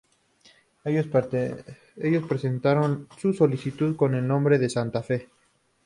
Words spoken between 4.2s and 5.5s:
nombre de "Santa Fe".